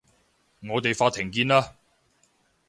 [0.63, 1.75] 我哋法庭見啦